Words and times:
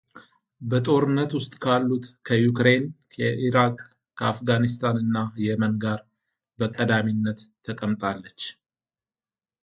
በጦርነት 0.69 1.31
ውስጥ 1.37 1.51
ካሉት 1.63 2.05
ከዩክሬን 2.27 2.85
ከኢራቅ 3.13 3.75
ከአፍጋኒስታን 4.19 4.97
እና 5.03 5.17
የመን 5.45 5.75
ጋር 5.83 5.99
በቀዳሚነት 6.59 7.39
ተቀምጣለች። 7.67 8.39